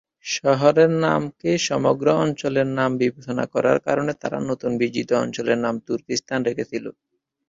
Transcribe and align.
শহরের 0.31 0.91
নামকে 1.03 1.51
সমগ্র 1.67 2.05
অঞ্চলের 2.23 2.67
নাম 2.77 2.91
বিবেচনা 3.01 3.45
করার 3.53 3.77
কারণে 3.87 4.11
তারা 4.21 4.37
নতুন 4.49 4.71
বিজিত 4.81 5.09
অঞ্চলের 5.23 5.59
নাম 5.65 5.75
তুর্কিস্তান 5.87 6.39
রেখেছিল। 6.47 6.85